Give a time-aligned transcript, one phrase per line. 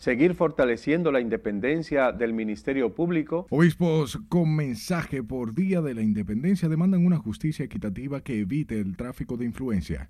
[0.00, 3.46] seguir fortaleciendo la independencia del Ministerio Público.
[3.50, 8.96] Obispos con mensaje por Día de la Independencia demandan una justicia equitativa que evite el
[8.96, 10.08] tráfico de influencia.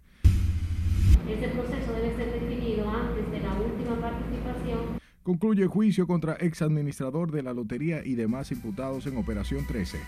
[1.28, 5.00] Ese proceso debe ser definido antes de la última participación.
[5.24, 9.98] Concluye juicio contra ex administrador de la lotería y demás imputados en Operación 13.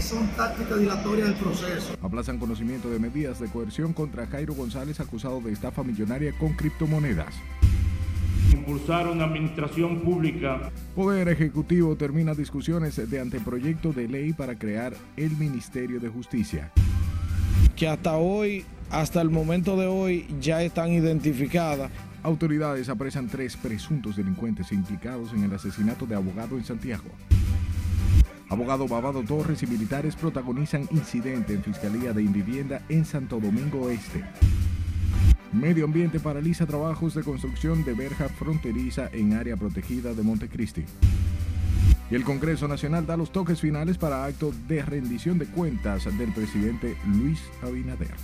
[0.00, 1.96] Son tácticas dilatorias del proceso.
[2.00, 7.34] Aplazan conocimiento de medidas de coerción contra Jairo González acusado de estafa millonaria con criptomonedas.
[8.52, 10.70] Impulsar una administración pública.
[10.94, 16.72] Poder Ejecutivo termina discusiones de anteproyecto de ley para crear el Ministerio de Justicia.
[17.76, 21.90] Que hasta hoy, hasta el momento de hoy, ya están identificadas.
[22.22, 27.10] Autoridades apresan tres presuntos delincuentes implicados en el asesinato de abogado en Santiago.
[28.48, 34.24] Abogado Babado Torres y militares protagonizan incidente en Fiscalía de Invivienda en Santo Domingo Este.
[35.52, 40.84] Medio Ambiente paraliza trabajos de construcción de verja fronteriza en área protegida de Montecristi.
[42.10, 46.32] Y el Congreso Nacional da los toques finales para acto de rendición de cuentas del
[46.32, 48.14] presidente Luis Abinader.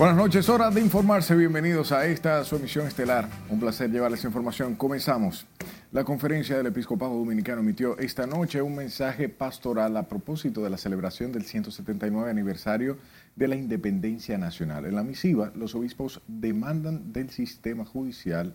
[0.00, 1.36] Buenas noches, hora de informarse.
[1.36, 3.28] Bienvenidos a esta su emisión estelar.
[3.50, 4.74] Un placer llevarles información.
[4.74, 5.46] Comenzamos.
[5.92, 10.78] La conferencia del Episcopado Dominicano emitió esta noche un mensaje pastoral a propósito de la
[10.78, 12.96] celebración del 179 aniversario
[13.36, 14.86] de la independencia nacional.
[14.86, 18.54] En la misiva, los obispos demandan del sistema judicial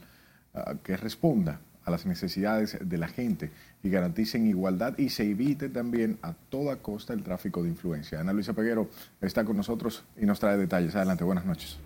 [0.56, 3.52] uh, que responda a las necesidades de la gente
[3.84, 8.20] y garanticen igualdad y se evite también a toda costa el tráfico de influencia.
[8.20, 8.90] Ana Luisa Peguero
[9.22, 10.96] está con nosotros y nos trae detalles.
[10.96, 11.80] Adelante, buenas noches.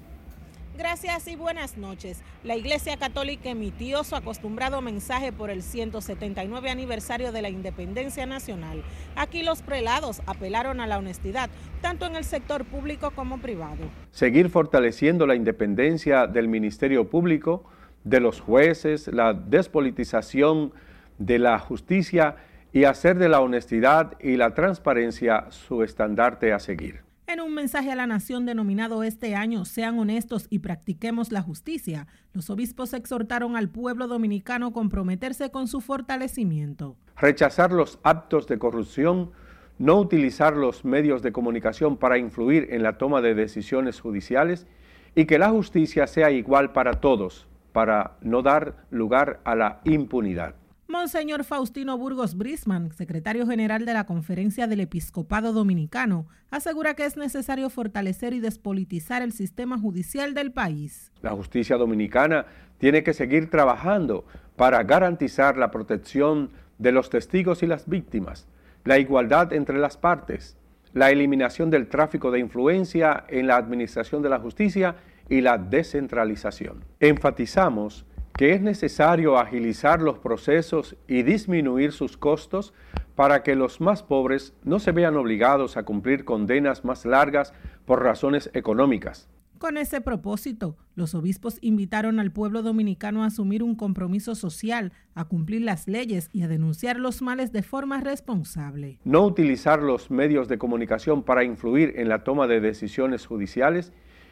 [0.80, 2.22] Gracias y buenas noches.
[2.42, 8.81] La Iglesia Católica emitió su acostumbrado mensaje por el 179 aniversario de la independencia nacional.
[9.17, 11.50] Aquí los prelados apelaron a la honestidad,
[11.81, 13.83] tanto en el sector público como privado.
[14.11, 17.65] Seguir fortaleciendo la independencia del Ministerio Público,
[18.09, 20.73] de los jueces, la despolitización
[21.20, 22.37] de la justicia
[22.73, 27.02] y hacer de la honestidad y la transparencia su estandarte a seguir.
[27.27, 32.08] En un mensaje a la nación denominado este año Sean honestos y practiquemos la justicia,
[32.33, 36.97] los obispos exhortaron al pueblo dominicano a comprometerse con su fortalecimiento.
[37.15, 39.31] Rechazar los actos de corrupción,
[39.77, 44.65] no utilizar los medios de comunicación para influir en la toma de decisiones judiciales
[45.14, 50.56] y que la justicia sea igual para todos, para no dar lugar a la impunidad.
[50.90, 57.16] Monseñor Faustino Burgos Brisman, secretario general de la Conferencia del Episcopado Dominicano, asegura que es
[57.16, 61.12] necesario fortalecer y despolitizar el sistema judicial del país.
[61.22, 62.48] La justicia dominicana
[62.80, 64.26] tiene que seguir trabajando
[64.56, 66.50] para garantizar la protección
[66.80, 68.48] de los testigos y las víctimas,
[68.84, 70.58] la igualdad entre las partes,
[70.94, 74.96] la eliminación del tráfico de influencia en la administración de la justicia
[75.30, 76.84] y la descentralización.
[77.00, 78.06] Enfatizamos
[78.40, 82.73] que es necesario agilizar los procesos y disminuir sus costos
[83.16, 87.54] para que los más pobres no se vean obligados a cumplir condenas más largas
[87.86, 89.28] por razones económicas.
[89.58, 95.26] Con ese propósito, los obispos invitaron al pueblo dominicano a asumir un compromiso social, a
[95.26, 99.02] cumplir las leyes y a denunciar los males de forma responsable.
[99.04, 103.92] No utilizar los medios de comunicación para influir en la toma de decisiones judiciales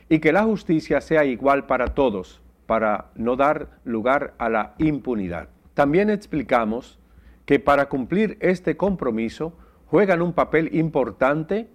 [0.10, 5.50] y que la justicia sea igual para todos, para no dar lugar a la impunidad.
[5.74, 7.00] También explicamos
[7.46, 9.54] que para cumplir este compromiso
[9.86, 11.70] juegan un papel importante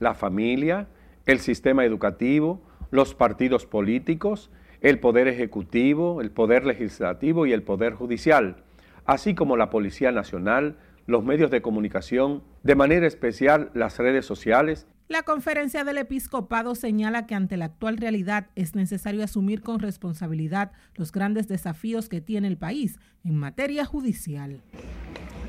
[0.00, 0.88] la familia,
[1.26, 2.60] el sistema educativo,
[2.90, 4.50] los partidos políticos,
[4.80, 8.62] el poder ejecutivo, el poder legislativo y el poder judicial,
[9.04, 10.76] así como la Policía Nacional,
[11.06, 17.26] los medios de comunicación, de manera especial las redes sociales la conferencia del episcopado señala
[17.26, 22.46] que ante la actual realidad es necesario asumir con responsabilidad los grandes desafíos que tiene
[22.48, 24.62] el país en materia judicial.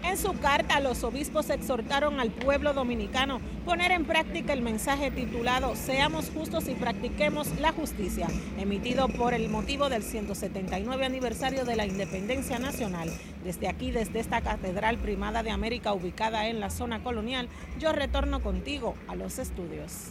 [0.09, 5.75] En su carta, los obispos exhortaron al pueblo dominicano poner en práctica el mensaje titulado
[5.75, 8.27] Seamos justos y practiquemos la justicia,
[8.57, 13.11] emitido por el motivo del 179 aniversario de la independencia nacional.
[13.43, 17.47] Desde aquí, desde esta Catedral Primada de América ubicada en la zona colonial,
[17.79, 20.05] yo retorno contigo a los estudios.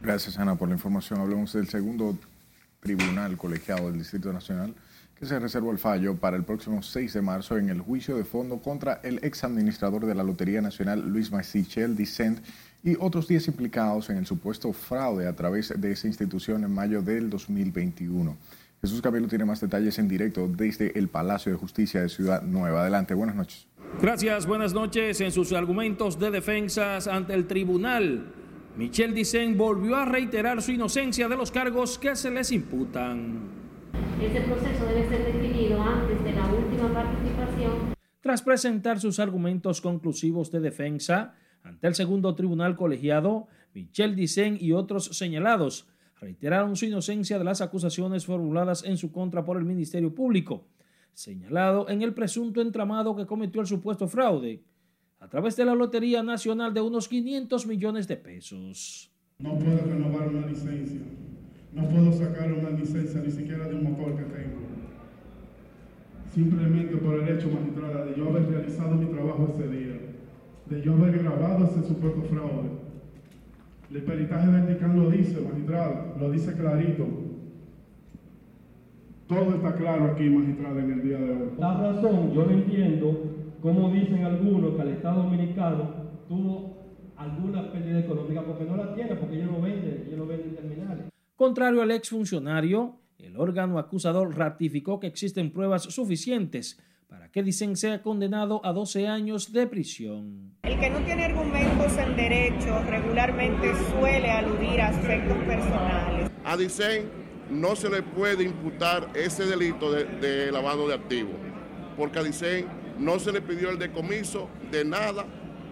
[0.00, 1.20] Gracias, Ana, por la información.
[1.20, 2.16] Hablemos del segundo
[2.80, 4.74] tribunal colegiado del Distrito Nacional
[5.18, 8.24] que se reservó el fallo para el próximo 6 de marzo en el juicio de
[8.24, 12.38] fondo contra el ex administrador de la Lotería Nacional, Luis Massichel Dicent,
[12.84, 17.02] y otros 10 implicados en el supuesto fraude a través de esa institución en mayo
[17.02, 18.36] del 2021.
[18.80, 22.82] Jesús Camilo tiene más detalles en directo desde el Palacio de Justicia de Ciudad Nueva.
[22.82, 23.66] Adelante, buenas noches.
[24.00, 25.20] Gracias, buenas noches.
[25.20, 28.32] En sus argumentos de defensas ante el tribunal,
[28.76, 33.67] Michel Dicen volvió a reiterar su inocencia de los cargos que se les imputan.
[34.22, 37.94] Ese proceso debe ser definido antes de la última participación.
[38.20, 44.72] Tras presentar sus argumentos conclusivos de defensa ante el segundo tribunal colegiado, Michel Dicen y
[44.72, 45.88] otros señalados
[46.20, 50.66] reiteraron su inocencia de las acusaciones formuladas en su contra por el Ministerio Público,
[51.12, 54.62] señalado en el presunto entramado que cometió el supuesto fraude
[55.20, 59.12] a través de la Lotería Nacional de unos 500 millones de pesos.
[59.38, 61.00] No puedo renovar una licencia,
[61.72, 64.58] no puedo sacar una licencia ni siquiera de un motor que tengo.
[66.34, 69.94] Simplemente por el hecho, magistrada, de yo haber realizado mi trabajo ese día,
[70.66, 72.78] de yo haber grabado ese supuesto fraude
[73.94, 77.06] el peritaje vertical lo dice, magistrado, lo dice clarito.
[79.26, 81.50] Todo está claro aquí, magistrado, en el día de hoy.
[81.58, 83.18] La razón, yo no entiendo
[83.62, 85.90] cómo dicen algunos que el Estado Dominicano
[86.28, 86.76] tuvo
[87.16, 91.04] alguna pérdida económica porque no la tiene, porque ellos no venden, ellos no venden terminales.
[91.38, 98.02] Contrario al exfuncionario, el órgano acusador ratificó que existen pruebas suficientes para que Dicen sea
[98.02, 100.56] condenado a 12 años de prisión.
[100.64, 106.28] El que no tiene argumentos en derecho regularmente suele aludir a aspectos personales.
[106.44, 107.08] A Dicen
[107.52, 111.36] no se le puede imputar ese delito de, lavado de activos,
[111.96, 112.66] porque a Dicen
[112.98, 115.24] no se le pidió el decomiso de nada,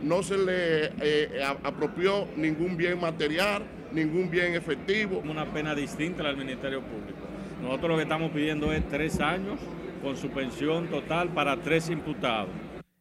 [0.02, 3.62] no se le eh, apropió ningún bien material,
[3.92, 5.22] ningún bien efectivo.
[5.28, 7.18] Una pena distinta al Ministerio Público.
[7.62, 9.58] Nosotros lo que estamos pidiendo es tres años
[10.02, 12.50] con suspensión total para tres imputados.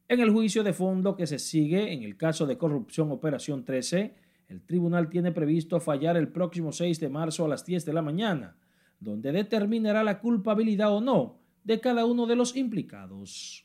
[0.08, 4.16] En el juicio de fondo que se sigue en el caso de corrupción Operación 13,
[4.50, 8.02] el tribunal tiene previsto fallar el próximo 6 de marzo a las 10 de la
[8.02, 8.56] mañana,
[9.00, 13.65] donde determinará la culpabilidad o no de cada uno de los implicados.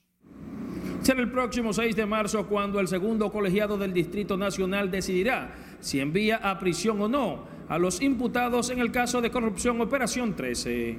[1.03, 5.99] Será el próximo 6 de marzo cuando el segundo colegiado del Distrito Nacional decidirá si
[5.99, 10.99] envía a prisión o no a los imputados en el caso de corrupción Operación 13.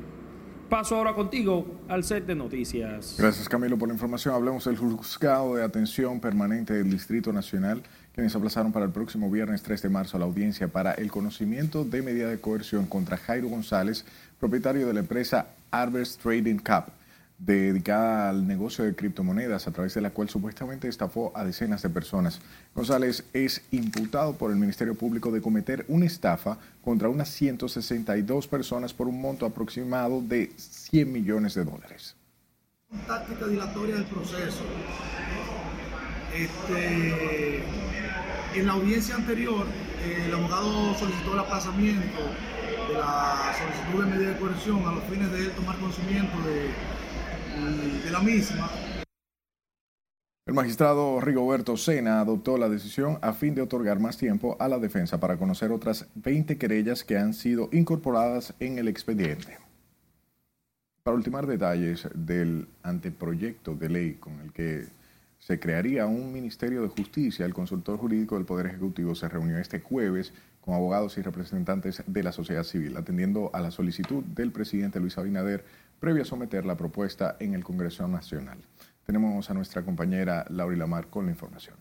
[0.70, 3.16] Paso ahora contigo al set de noticias.
[3.20, 4.34] Gracias Camilo por la información.
[4.34, 7.84] Hablemos del juzgado de atención permanente del Distrito Nacional,
[8.16, 12.02] quienes aplazaron para el próximo viernes 3 de marzo la audiencia para el conocimiento de
[12.02, 14.04] medida de coerción contra Jairo González,
[14.40, 16.92] propietario de la empresa Arbers Trading Cup
[17.46, 21.90] dedicada al negocio de criptomonedas, a través de la cual supuestamente estafó a decenas de
[21.90, 22.40] personas.
[22.76, 28.94] González es imputado por el Ministerio Público de cometer una estafa contra unas 162 personas
[28.94, 32.16] por un monto aproximado de 100 millones de dólares.
[33.08, 34.64] Táctica dilatoria del proceso.
[36.36, 37.64] Este,
[38.54, 39.66] en la audiencia anterior,
[40.06, 42.20] el abogado solicitó el aplazamiento
[42.88, 46.70] de la solicitud de medida de coerción a los fines de él tomar conocimiento de
[47.62, 48.70] de la misma.
[50.46, 54.80] El magistrado Rigoberto Sena adoptó la decisión a fin de otorgar más tiempo a la
[54.80, 59.60] defensa para conocer otras 20 querellas que han sido incorporadas en el expediente.
[61.04, 64.88] Para ultimar detalles del anteproyecto de ley con el que
[65.40, 69.80] se crearía un Ministerio de Justicia, el consultor jurídico del Poder Ejecutivo se reunió este
[69.80, 75.00] jueves con abogados y representantes de la sociedad civil, atendiendo a la solicitud del presidente
[75.00, 75.66] Luis Abinader
[76.02, 78.58] previo a someter la propuesta en el Congreso Nacional.
[79.06, 81.76] Tenemos a nuestra compañera Laura Lamar con la información.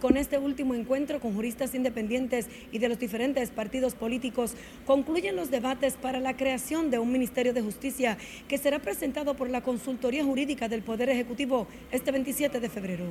[0.00, 5.50] Con este último encuentro con juristas independientes y de los diferentes partidos políticos, concluyen los
[5.50, 10.24] debates para la creación de un Ministerio de Justicia que será presentado por la Consultoría
[10.24, 13.04] Jurídica del Poder Ejecutivo este 27 de febrero.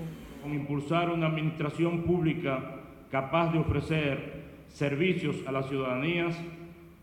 [0.44, 6.36] Con impulsar una administración pública capaz de ofrecer servicios a las ciudadanías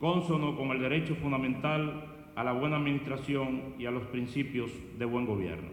[0.04, 5.24] consono con el derecho fundamental a la buena administración y a los principios de buen
[5.24, 5.70] gobierno.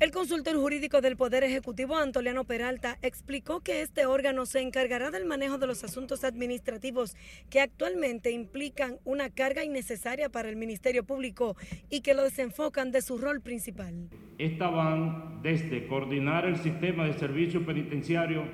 [0.00, 5.26] El consultor jurídico del Poder Ejecutivo, Antoliano Peralta, explicó que este órgano se encargará del
[5.26, 7.16] manejo de los asuntos administrativos
[7.50, 11.54] que actualmente implican una carga innecesaria para el Ministerio Público
[11.90, 14.08] y que lo desenfocan de su rol principal.
[14.38, 18.46] Estas van desde coordinar el sistema de servicios penitenciarios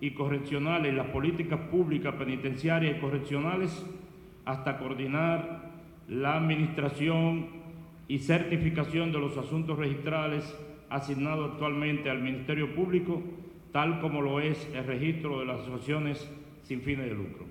[0.00, 3.84] y correccionales, las políticas públicas penitenciarias y correccionales,
[4.48, 5.60] hasta coordinar
[6.08, 7.48] la administración
[8.08, 10.42] y certificación de los asuntos registrales
[10.88, 13.22] asignados actualmente al Ministerio Público,
[13.72, 16.26] tal como lo es el registro de las asociaciones
[16.62, 17.44] sin fines de lucro.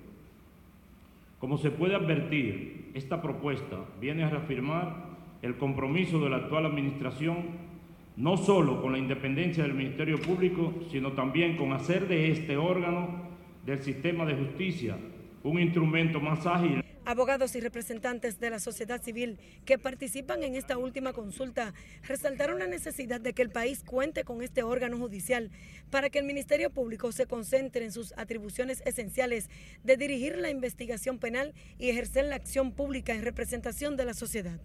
[1.38, 5.06] Como se puede advertir, esta propuesta viene a reafirmar
[5.42, 7.68] el compromiso de la actual Administración
[8.16, 13.28] no solo con la independencia del Ministerio Público, sino también con hacer de este órgano
[13.64, 14.96] del sistema de justicia
[15.42, 20.76] un instrumento más ágil Abogados y representantes de la sociedad civil que participan en esta
[20.76, 25.50] última consulta resaltaron la necesidad de que el país cuente con este órgano judicial
[25.88, 29.48] para que el Ministerio Público se concentre en sus atribuciones esenciales
[29.84, 34.60] de dirigir la investigación penal y ejercer la acción pública en representación de la sociedad.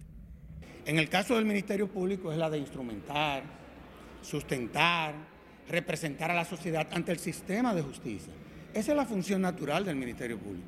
[0.84, 3.42] En el caso del Ministerio Público es la de instrumentar,
[4.20, 5.14] sustentar,
[5.66, 8.34] representar a la sociedad ante el sistema de justicia.
[8.74, 10.66] Esa es la función natural del Ministerio Público.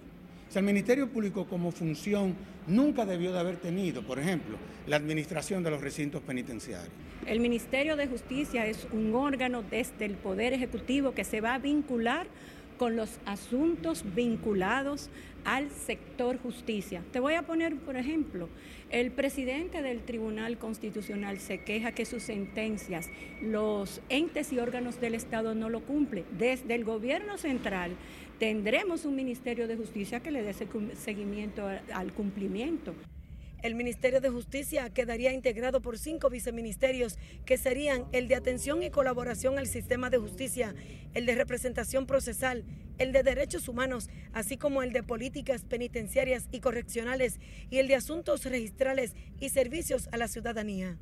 [0.54, 2.36] O el Ministerio Público como función
[2.68, 6.92] nunca debió de haber tenido, por ejemplo, la administración de los recintos penitenciarios.
[7.26, 11.58] El Ministerio de Justicia es un órgano desde el Poder Ejecutivo que se va a
[11.58, 12.28] vincular
[12.76, 15.10] con los asuntos vinculados
[15.44, 17.02] al sector justicia.
[17.12, 18.48] Te voy a poner, por ejemplo,
[18.90, 25.14] el presidente del Tribunal Constitucional se queja que sus sentencias, los entes y órganos del
[25.14, 26.24] Estado no lo cumplen.
[26.36, 27.92] Desde el gobierno central
[28.38, 30.54] tendremos un Ministerio de Justicia que le dé
[30.94, 32.92] seguimiento al cumplimiento.
[33.66, 38.90] El Ministerio de Justicia quedaría integrado por cinco viceministerios que serían el de atención y
[38.90, 40.72] colaboración al sistema de justicia,
[41.14, 42.62] el de representación procesal,
[42.98, 47.96] el de derechos humanos, así como el de políticas penitenciarias y correccionales y el de
[47.96, 50.96] asuntos registrales y servicios a la ciudadanía.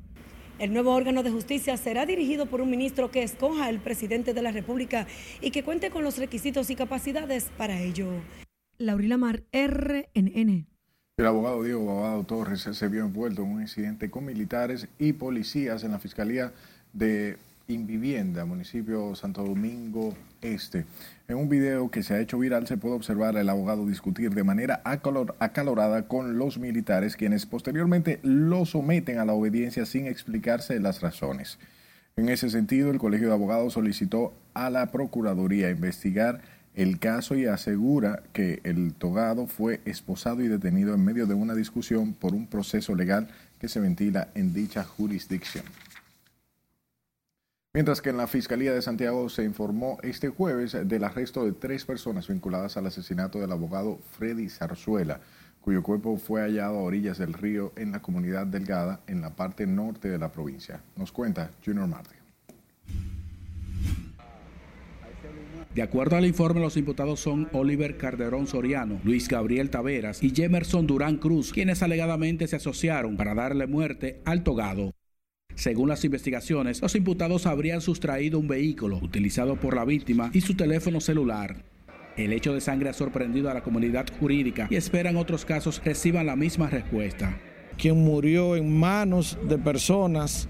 [0.57, 4.41] El nuevo órgano de justicia será dirigido por un ministro que escoja el presidente de
[4.41, 5.05] la República
[5.39, 8.09] y que cuente con los requisitos y capacidades para ello.
[8.79, 10.74] Laurila Mar, RNN.
[11.17, 15.85] El abogado Diego Abogado Torres se vio envuelto en un incidente con militares y policías
[15.85, 16.51] en la Fiscalía
[16.91, 17.37] de
[17.69, 20.83] Invivienda, municipio Santo Domingo Este.
[21.29, 24.43] En un video que se ha hecho viral se puede observar al abogado discutir de
[24.43, 30.99] manera acalorada con los militares, quienes posteriormente lo someten a la obediencia sin explicarse las
[30.99, 31.59] razones.
[32.17, 36.41] En ese sentido, el Colegio de Abogados solicitó a la Procuraduría investigar
[36.75, 41.55] el caso y asegura que el togado fue esposado y detenido en medio de una
[41.55, 43.29] discusión por un proceso legal
[43.59, 45.63] que se ventila en dicha jurisdicción.
[47.73, 51.83] Mientras que en la Fiscalía de Santiago se informó este jueves del arresto de tres
[51.83, 55.19] personas vinculadas al asesinato del abogado Freddy Zarzuela,
[55.59, 59.65] cuyo cuerpo fue hallado a orillas del río en la comunidad Delgada, en la parte
[59.65, 60.81] norte de la provincia.
[60.95, 62.24] Nos cuenta Junior Martin.
[65.75, 70.87] De acuerdo al informe, los imputados son Oliver Carderón Soriano, Luis Gabriel Taveras y Jemerson
[70.87, 74.93] Durán Cruz, quienes alegadamente se asociaron para darle muerte al togado.
[75.53, 80.55] Según las investigaciones, los imputados habrían sustraído un vehículo utilizado por la víctima y su
[80.55, 81.65] teléfono celular.
[82.15, 86.25] El hecho de sangre ha sorprendido a la comunidad jurídica y esperan otros casos reciban
[86.25, 87.37] la misma respuesta.
[87.77, 90.47] Quien murió en manos de personas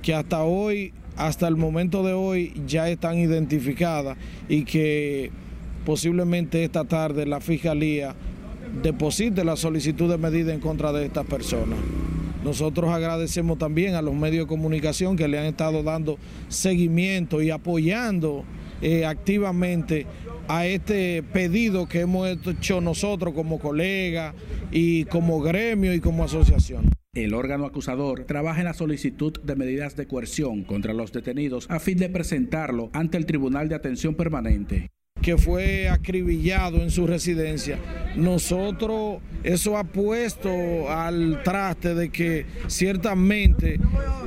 [0.00, 4.16] que hasta hoy hasta el momento de hoy ya están identificadas
[4.48, 5.30] y que
[5.84, 8.14] posiblemente esta tarde la Fiscalía
[8.82, 11.78] deposite la solicitud de medida en contra de estas personas.
[12.44, 17.50] Nosotros agradecemos también a los medios de comunicación que le han estado dando seguimiento y
[17.50, 18.44] apoyando
[18.80, 20.06] eh, activamente
[20.48, 24.34] a este pedido que hemos hecho nosotros como colegas
[24.72, 27.01] y como gremio y como asociación.
[27.14, 31.78] El órgano acusador trabaja en la solicitud de medidas de coerción contra los detenidos a
[31.78, 34.88] fin de presentarlo ante el Tribunal de Atención Permanente
[35.20, 37.78] que fue acribillado en su residencia.
[38.16, 43.78] Nosotros, eso ha puesto al traste de que ciertamente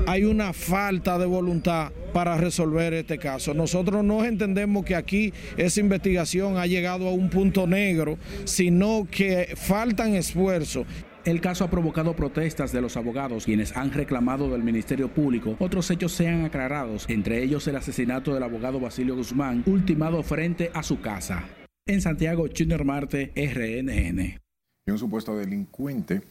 [0.08, 3.54] hay una falta de voluntad para resolver este caso.
[3.54, 9.54] Nosotros no entendemos que aquí esa investigación ha llegado a un punto negro, sino que
[9.58, 10.86] faltan esfuerzos.
[11.26, 15.90] El caso ha provocado protestas de los abogados, quienes han reclamado del Ministerio Público otros
[15.90, 21.02] hechos sean aclarados, entre ellos el asesinato del abogado Basilio Guzmán, ultimado frente a su
[21.02, 21.44] casa.
[21.88, 24.40] En Santiago, Junior Marte, RNN.
[24.86, 26.22] Y un supuesto delincuente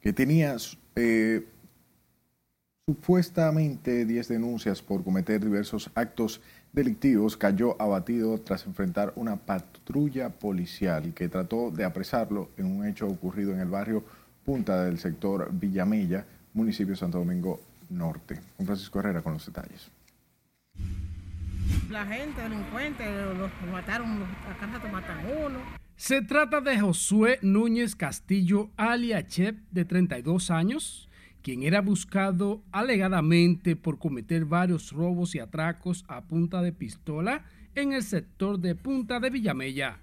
[0.00, 0.56] que tenía
[0.96, 1.44] eh,
[2.86, 6.40] supuestamente 10 denuncias por cometer diversos actos
[6.72, 13.06] delictivos cayó abatido tras enfrentar una patrulla policial que trató de apresarlo en un hecho
[13.06, 14.04] ocurrido en el barrio
[14.48, 16.24] punta del sector Villamella,
[16.54, 18.40] municipio de Santo Domingo Norte.
[18.56, 19.90] Con Francisco Herrera con los detalles.
[21.90, 23.04] La gente delincuente,
[23.36, 25.58] los mataron, acá se matan uno.
[25.96, 31.10] Se trata de Josué Núñez Castillo, alia Chep, de 32 años,
[31.42, 37.92] quien era buscado alegadamente por cometer varios robos y atracos a punta de pistola en
[37.92, 39.98] el sector de Punta de Villamella.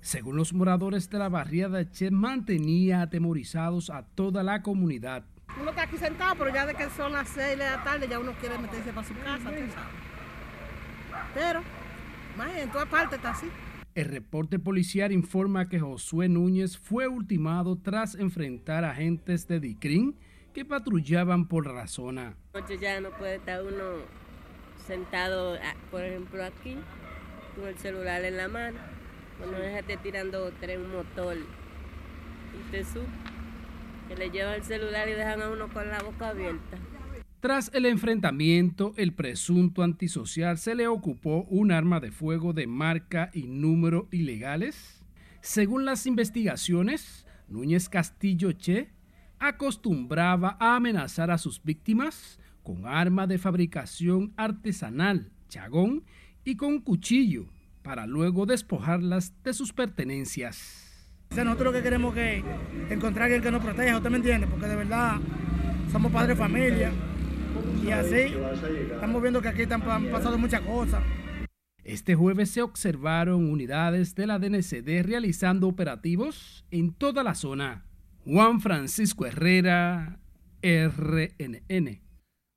[0.00, 5.24] Según los moradores de la barriada, Che mantenía atemorizados a toda la comunidad.
[5.60, 8.18] Uno está aquí sentado, pero ya de que son las 6 de la tarde ya
[8.18, 9.50] uno quiere meterse para su casa,
[11.34, 11.62] Pero,
[12.36, 13.46] más en toda parte está así.
[13.94, 20.16] El reporte policial informa que Josué Núñez fue ultimado tras enfrentar agentes de DICRIN
[20.54, 22.36] que patrullaban por la zona.
[22.80, 24.04] Ya no puede estar uno
[24.86, 26.76] sentado, ah, por ejemplo, aquí,
[27.56, 28.78] con el celular en la mano.
[29.38, 30.78] Cuando déjate tirando tres
[32.54, 32.84] y te
[34.08, 36.78] que le llevan el celular y dejan a uno con la boca abierta.
[37.40, 43.30] Tras el enfrentamiento, el presunto antisocial se le ocupó un arma de fuego de marca
[43.32, 45.04] y número ilegales.
[45.40, 48.90] Según las investigaciones, Núñez Castillo Che
[49.38, 56.02] acostumbraba a amenazar a sus víctimas con arma de fabricación artesanal, chagón
[56.44, 57.46] y con cuchillo,
[57.88, 61.16] para luego despojarlas de sus pertenencias.
[61.34, 62.44] nosotros lo que queremos que
[62.90, 64.46] encontrar a alguien que nos proteja, ¿usted me entiende?
[64.46, 65.16] Porque de verdad
[65.90, 66.92] somos padres de familia
[67.82, 68.34] y así
[68.92, 71.02] estamos viendo que aquí están, han pasado muchas cosas.
[71.82, 77.86] Este jueves se observaron unidades de la DNCD realizando operativos en toda la zona.
[78.26, 80.20] Juan Francisco Herrera,
[80.60, 82.02] RNN.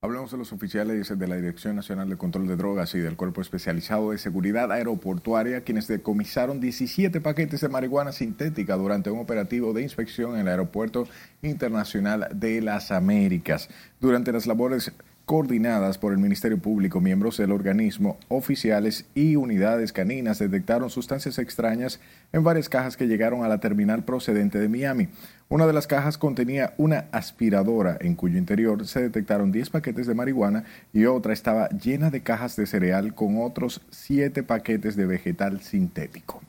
[0.04, 3.40] Hablamos de los oficiales de la Dirección Nacional de Control de Drogas y del Cuerpo
[3.40, 9.84] Especializado de Seguridad Aeroportuaria, quienes decomisaron 17 paquetes de marihuana sintética durante un operativo de
[9.84, 11.08] inspección en el Aeropuerto
[11.44, 13.70] Internacional de las Américas.
[14.00, 14.92] Durante las labores
[15.32, 22.02] coordinadas por el Ministerio Público, miembros del organismo, oficiales y unidades caninas detectaron sustancias extrañas
[22.34, 25.08] en varias cajas que llegaron a la terminal procedente de Miami.
[25.48, 30.16] Una de las cajas contenía una aspiradora en cuyo interior se detectaron 10 paquetes de
[30.16, 35.62] marihuana y otra estaba llena de cajas de cereal con otros 7 paquetes de vegetal
[35.62, 36.42] sintético.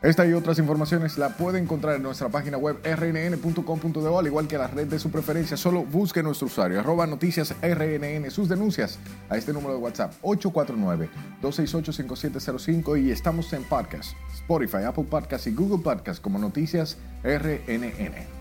[0.00, 4.56] Esta y otras informaciones la puede encontrar en nuestra página web rnn.com.de, al igual que
[4.56, 5.56] la red de su preferencia.
[5.56, 13.02] Solo busque nuestro usuario, arroba noticias rnn, sus denuncias a este número de WhatsApp 849-268-5705
[13.02, 18.38] y estamos en podcast, Spotify, Apple Podcast y Google Podcast como Noticias RNN.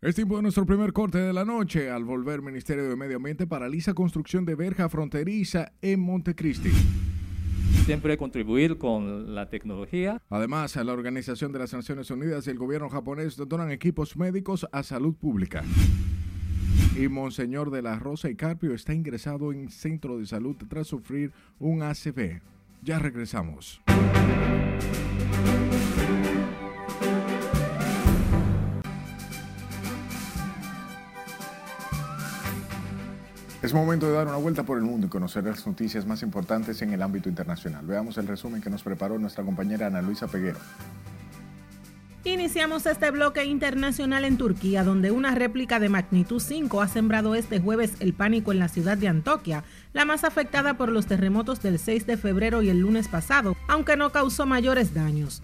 [0.00, 1.88] Es tiempo de nuestro primer corte de la noche.
[1.88, 6.72] Al volver, Ministerio de Medio Ambiente paraliza construcción de verja fronteriza en Montecristi
[7.84, 10.20] siempre contribuir con la tecnología.
[10.30, 14.82] Además, la Organización de las Naciones Unidas y el gobierno japonés donan equipos médicos a
[14.82, 15.62] salud pública.
[16.96, 21.32] Y Monseñor de la Rosa y Carpio está ingresado en centro de salud tras sufrir
[21.58, 22.42] un ACV.
[22.82, 23.80] Ya regresamos.
[33.62, 36.82] Es momento de dar una vuelta por el mundo y conocer las noticias más importantes
[36.82, 37.86] en el ámbito internacional.
[37.86, 40.58] Veamos el resumen que nos preparó nuestra compañera Ana Luisa Peguero.
[42.24, 47.60] Iniciamos este bloque internacional en Turquía, donde una réplica de magnitud 5 ha sembrado este
[47.60, 51.78] jueves el pánico en la ciudad de Antoquia, la más afectada por los terremotos del
[51.78, 55.40] 6 de febrero y el lunes pasado, aunque no causó mayores daños.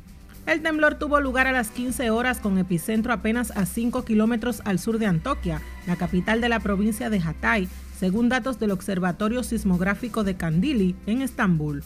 [0.47, 4.81] El temblor tuvo lugar a las 15 horas con epicentro apenas a 5 kilómetros al
[4.81, 7.69] sur de Antoquia, la capital de la provincia de Hatay,
[7.99, 11.83] según datos del Observatorio Sismográfico de Kandili en Estambul.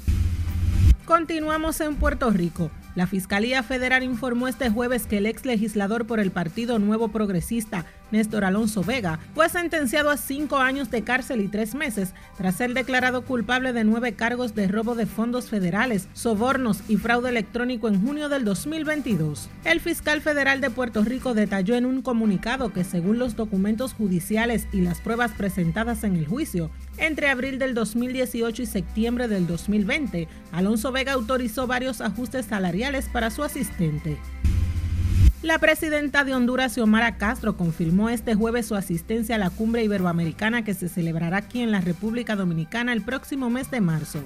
[1.06, 2.70] Continuamos en Puerto Rico.
[2.94, 7.86] La Fiscalía Federal informó este jueves que el ex legislador por el Partido Nuevo Progresista,
[8.12, 12.74] Néstor Alonso Vega, fue sentenciado a cinco años de cárcel y tres meses tras ser
[12.74, 18.00] declarado culpable de nueve cargos de robo de fondos federales, sobornos y fraude electrónico en
[18.00, 19.48] junio del 2022.
[19.64, 24.68] El fiscal federal de Puerto Rico detalló en un comunicado que según los documentos judiciales
[24.72, 30.28] y las pruebas presentadas en el juicio, entre abril del 2018 y septiembre del 2020,
[30.52, 34.18] Alonso Vega autorizó varios ajustes salariales para su asistente.
[35.42, 40.62] La presidenta de Honduras, Xiomara Castro, confirmó este jueves su asistencia a la cumbre iberoamericana
[40.62, 44.20] que se celebrará aquí en la República Dominicana el próximo mes de marzo.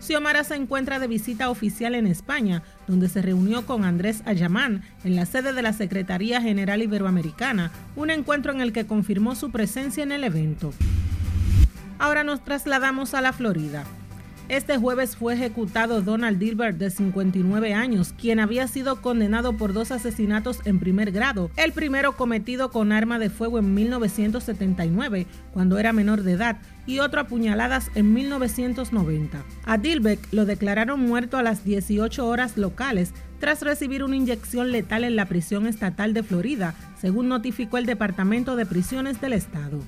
[0.00, 5.14] Xiomara se encuentra de visita oficial en España, donde se reunió con Andrés Ayamán en
[5.14, 10.02] la sede de la Secretaría General Iberoamericana, un encuentro en el que confirmó su presencia
[10.02, 10.72] en el evento.
[12.00, 13.84] Ahora nos trasladamos a la Florida.
[14.48, 19.90] Este jueves fue ejecutado Donald Dilbert, de 59 años, quien había sido condenado por dos
[19.90, 25.92] asesinatos en primer grado, el primero cometido con arma de fuego en 1979, cuando era
[25.92, 29.42] menor de edad, y otro a puñaladas en 1990.
[29.64, 35.02] A Dilbeck lo declararon muerto a las 18 horas locales tras recibir una inyección letal
[35.02, 39.80] en la prisión estatal de Florida, según notificó el Departamento de Prisiones del Estado.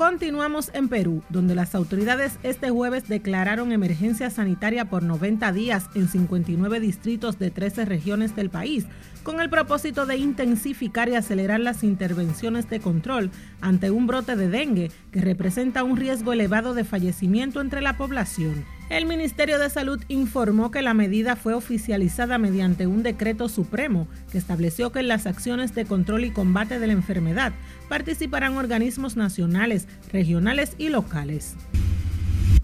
[0.00, 6.08] Continuamos en Perú, donde las autoridades este jueves declararon emergencia sanitaria por 90 días en
[6.08, 8.86] 59 distritos de 13 regiones del país,
[9.22, 13.30] con el propósito de intensificar y acelerar las intervenciones de control
[13.60, 18.64] ante un brote de dengue que representa un riesgo elevado de fallecimiento entre la población.
[18.90, 24.38] El Ministerio de Salud informó que la medida fue oficializada mediante un decreto supremo que
[24.38, 27.52] estableció que en las acciones de control y combate de la enfermedad
[27.88, 31.54] participarán organismos nacionales, regionales y locales.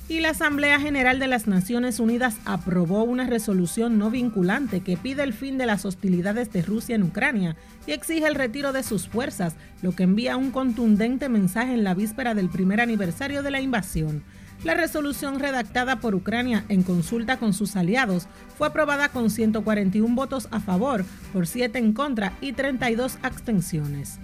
[0.08, 5.24] Y la Asamblea General de las Naciones Unidas aprobó una resolución no vinculante que pide
[5.24, 7.56] el fin de las hostilidades de Rusia en Ucrania
[7.88, 11.94] y exige el retiro de sus fuerzas, lo que envía un contundente mensaje en la
[11.94, 14.22] víspera del primer aniversario de la invasión.
[14.62, 20.46] La resolución redactada por Ucrania en consulta con sus aliados fue aprobada con 141 votos
[20.52, 24.20] a favor, por 7 en contra y 32 abstenciones.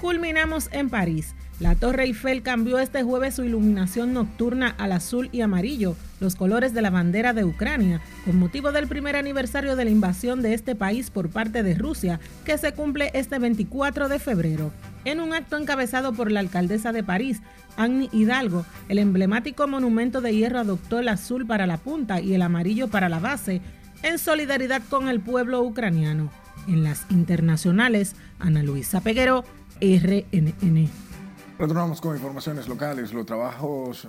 [0.00, 1.34] Culminamos en París.
[1.62, 6.74] La Torre Eiffel cambió este jueves su iluminación nocturna al azul y amarillo, los colores
[6.74, 10.74] de la bandera de Ucrania, con motivo del primer aniversario de la invasión de este
[10.74, 14.72] país por parte de Rusia, que se cumple este 24 de febrero.
[15.04, 17.42] En un acto encabezado por la alcaldesa de París,
[17.76, 22.42] Anne Hidalgo, el emblemático monumento de hierro adoptó el azul para la punta y el
[22.42, 23.60] amarillo para la base,
[24.02, 26.28] en solidaridad con el pueblo ucraniano.
[26.66, 29.44] En las internacionales, Ana Luisa Peguero,
[29.80, 31.11] RNN.
[31.58, 33.12] Retornamos con informaciones locales.
[33.12, 34.08] Los trabajos,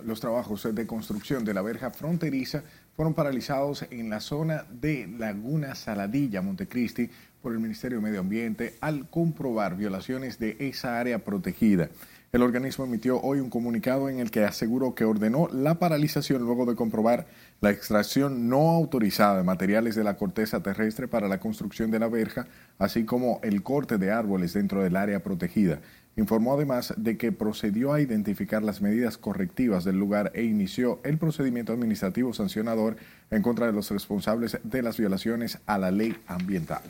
[0.74, 2.64] de construcción de la verja fronteriza
[2.96, 7.10] fueron paralizados en la zona de Laguna Saladilla, Montecristi,
[7.42, 11.90] por el Ministerio de Medio Ambiente al comprobar violaciones de esa área protegida.
[12.32, 16.66] El organismo emitió hoy un comunicado en el que aseguró que ordenó la paralización luego
[16.66, 17.28] de comprobar
[17.62, 22.08] la extracción no autorizada de materiales de la corteza terrestre para la construcción de la
[22.08, 22.48] verja,
[22.80, 25.80] así como el corte de árboles dentro del área protegida.
[26.16, 31.18] Informó además de que procedió a identificar las medidas correctivas del lugar e inició el
[31.18, 32.98] procedimiento administrativo sancionador
[33.32, 36.84] en contra de los responsables de las violaciones a la ley ambiental.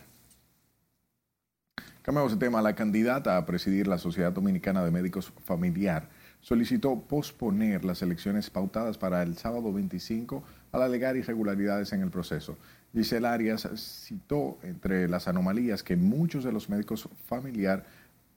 [2.02, 2.62] Cambiamos de tema.
[2.62, 6.10] La candidata a presidir la Sociedad Dominicana de Médicos Familiar
[6.42, 12.58] solicitó posponer las elecciones pautadas para el sábado 25 al alegar irregularidades en el proceso.
[12.94, 13.70] Giselle Arias
[14.06, 17.86] citó entre las anomalías que muchos de los médicos familiar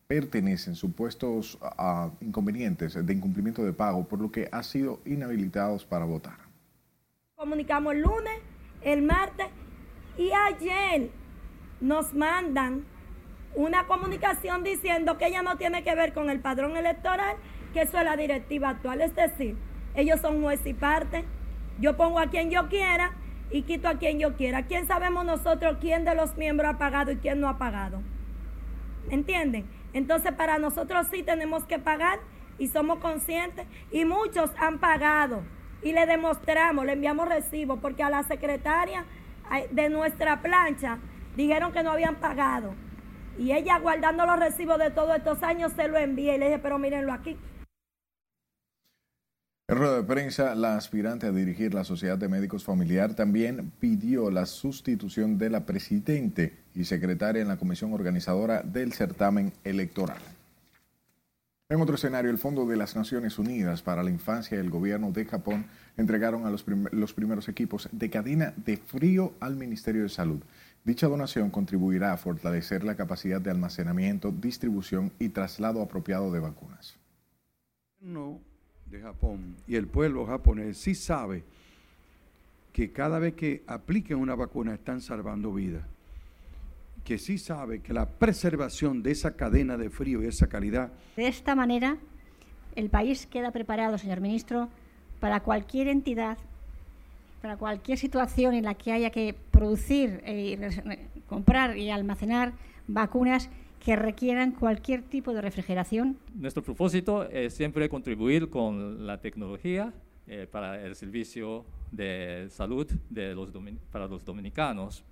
[0.06, 6.04] pertenecen supuestos a inconvenientes de incumplimiento de pago, por lo que han sido inhabilitados para
[6.04, 6.38] votar.
[7.34, 8.38] Comunicamos el lunes,
[8.82, 9.46] el martes
[10.16, 11.10] y ayer
[11.80, 12.84] nos mandan
[13.54, 17.36] una comunicación diciendo que ella no tiene que ver con el padrón electoral,
[17.72, 19.00] que eso es la directiva actual.
[19.00, 19.56] Es decir,
[19.94, 21.24] ellos son juez y parte.
[21.80, 23.12] Yo pongo a quien yo quiera
[23.50, 24.66] y quito a quien yo quiera.
[24.66, 28.02] ¿Quién sabemos nosotros quién de los miembros ha pagado y quién no ha pagado?
[29.10, 29.66] ¿Entienden?
[29.96, 32.18] Entonces para nosotros sí tenemos que pagar
[32.58, 35.42] y somos conscientes y muchos han pagado
[35.82, 39.06] y le demostramos, le enviamos recibo porque a la secretaria
[39.70, 40.98] de nuestra plancha
[41.34, 42.74] dijeron que no habían pagado.
[43.38, 46.58] Y ella guardando los recibos de todos estos años se lo envié y le dije,
[46.58, 47.38] pero mírenlo aquí.
[49.68, 54.30] En rueda de prensa, la aspirante a dirigir la Sociedad de Médicos Familiar también pidió
[54.30, 60.20] la sustitución de la presidente y secretaria en la comisión organizadora del certamen electoral.
[61.68, 65.10] En otro escenario, el Fondo de las Naciones Unidas para la Infancia y el gobierno
[65.10, 66.62] de Japón entregaron a los,
[67.12, 70.42] primeros equipos de cadena de frío al Ministerio de Salud.
[70.84, 76.94] Dicha donación contribuirá a fortalecer la capacidad de almacenamiento, distribución y traslado apropiado de vacunas.
[78.00, 78.38] No
[79.00, 81.44] Japón y el pueblo japonés sí sabe
[82.72, 85.84] que cada vez que apliquen una vacuna están salvando vidas.
[87.04, 90.92] Que sí sabe que la preservación de esa cadena de frío y esa calidad.
[91.16, 91.96] De esta manera,
[92.74, 94.68] el país queda preparado, señor ministro,
[95.20, 96.36] para cualquier entidad
[97.46, 102.52] para cualquier situación en la que haya que producir, eh, comprar y almacenar
[102.88, 103.48] vacunas
[103.84, 106.16] que requieran cualquier tipo de refrigeración.
[106.34, 109.92] Nuestro propósito es siempre contribuir con la tecnología
[110.26, 113.50] eh, para el servicio de salud de los
[113.90, 115.04] para los dominicanos.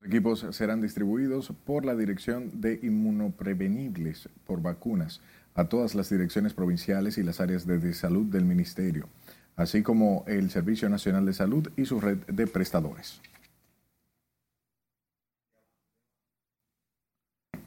[0.00, 5.20] Los equipos serán distribuidos por la Dirección de Inmunoprevenibles por Vacunas
[5.54, 9.08] a todas las direcciones provinciales y las áreas de salud del Ministerio
[9.56, 13.20] así como el Servicio Nacional de Salud y su red de prestadores.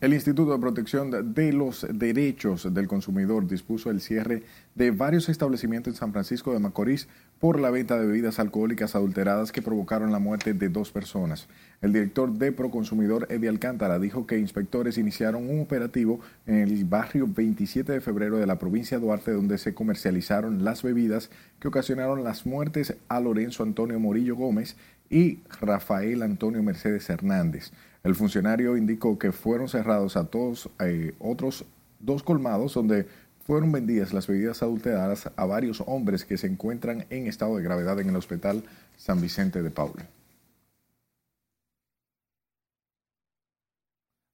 [0.02, 5.94] El Instituto de Protección de los Derechos del Consumidor dispuso el cierre de varios establecimientos
[5.94, 10.20] en San Francisco de Macorís por la venta de bebidas alcohólicas adulteradas que provocaron la
[10.20, 11.50] muerte de dos personas.
[11.82, 17.28] El director de Proconsumidor, Eddie Alcántara, dijo que inspectores iniciaron un operativo en el barrio
[17.28, 22.24] 27 de febrero de la provincia de Duarte, donde se comercializaron las bebidas que ocasionaron
[22.24, 24.78] las muertes a Lorenzo Antonio Morillo Gómez
[25.10, 27.74] y Rafael Antonio Mercedes Hernández.
[28.04, 31.66] El funcionario indicó que fueron cerrados a todos eh, otros
[32.00, 33.08] dos colmados donde
[33.46, 38.00] fueron vendidas las bebidas adulteradas a varios hombres que se encuentran en estado de gravedad
[38.00, 38.64] en el Hospital
[38.96, 39.94] San Vicente de Paul.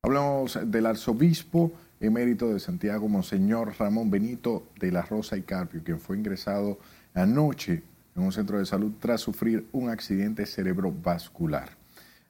[0.04, 5.99] Hablamos del arzobispo emérito de Santiago, Monseñor Ramón Benito de la Rosa y Carpio, quien
[5.99, 6.78] fue ingresado
[7.13, 7.82] anoche
[8.15, 11.85] en un centro de salud tras sufrir un accidente cerebrovascular.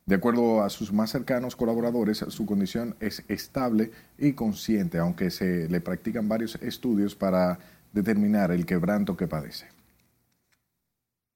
[0.07, 3.89] De acuerdo a sus más cercanos colaboradores, su condición es estable
[4.19, 7.57] y consciente, aunque se le practican varios estudios para
[7.91, 9.65] determinar el quebranto que padece.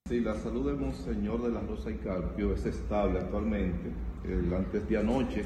[0.08, 3.90] Sí, la salud del Monseñor de la Rosa y Carpio es estable actualmente.
[4.24, 5.44] El, antes de anoche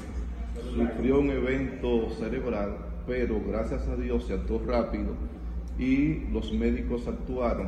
[0.74, 5.14] sufrió un evento cerebral, pero gracias a Dios se actuó rápido
[5.78, 7.62] y los médicos actuaron